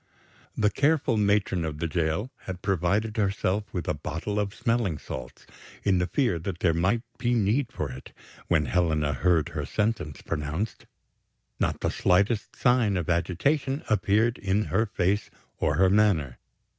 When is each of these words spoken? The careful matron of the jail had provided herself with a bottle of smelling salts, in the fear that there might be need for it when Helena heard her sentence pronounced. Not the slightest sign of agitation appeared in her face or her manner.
The 0.57 0.71
careful 0.71 1.15
matron 1.15 1.63
of 1.63 1.77
the 1.77 1.85
jail 1.85 2.31
had 2.45 2.63
provided 2.63 3.17
herself 3.17 3.65
with 3.71 3.87
a 3.87 3.93
bottle 3.93 4.39
of 4.39 4.55
smelling 4.55 4.97
salts, 4.97 5.45
in 5.83 5.99
the 5.99 6.07
fear 6.07 6.39
that 6.39 6.57
there 6.61 6.73
might 6.73 7.03
be 7.19 7.35
need 7.35 7.71
for 7.71 7.91
it 7.91 8.11
when 8.47 8.65
Helena 8.65 9.13
heard 9.13 9.49
her 9.49 9.63
sentence 9.63 10.23
pronounced. 10.23 10.87
Not 11.59 11.81
the 11.81 11.91
slightest 11.91 12.55
sign 12.55 12.97
of 12.97 13.11
agitation 13.11 13.83
appeared 13.91 14.39
in 14.39 14.63
her 14.73 14.87
face 14.87 15.29
or 15.59 15.75
her 15.75 15.91
manner. 15.91 16.39